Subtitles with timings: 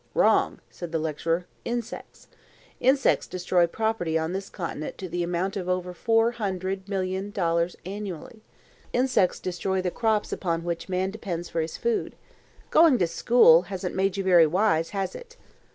[0.15, 1.45] "Wrong," said the lecturer.
[1.63, 2.27] "Insects.
[2.79, 7.75] Insects destroy property on this continent to the amount of over four hundred million dollars
[7.85, 8.41] annually.
[8.93, 12.15] Insects destroy the crops upon which man depends for his food.
[12.71, 15.37] Going to school hasn't made you very wise, has it?